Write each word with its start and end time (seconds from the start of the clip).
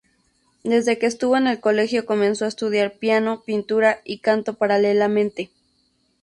Desde 0.63 0.97
que 0.97 1.05
estuvo 1.05 1.37
en 1.37 1.45
el 1.45 1.59
colegio 1.59 2.07
comenzó 2.07 2.45
a 2.45 2.47
estudiar 2.47 2.93
piano, 2.97 3.43
pintura 3.45 4.01
y 4.03 4.17
canto 4.17 4.55
paralelamente. 4.55 5.51